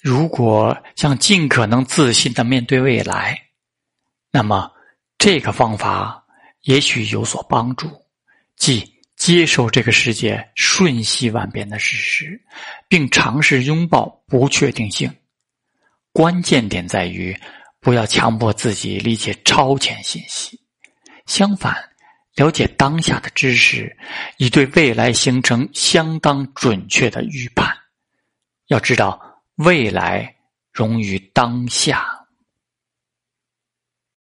[0.00, 3.50] 如果想尽可能自信的面对未来，
[4.30, 4.72] 那么
[5.18, 6.24] 这个方法
[6.62, 7.90] 也许有所帮助，
[8.56, 12.40] 即接受这个世界瞬息万变的事实，
[12.88, 15.12] 并尝试拥抱不确定性。
[16.12, 17.38] 关键点在于，
[17.80, 20.58] 不要强迫自己理解超前信息，
[21.26, 21.76] 相反，
[22.38, 23.94] 了解当下的知识，
[24.38, 27.76] 以对未来形成相当准确的预判。
[28.68, 29.20] 要知道。
[29.58, 30.36] 未来
[30.72, 32.17] 融于当下。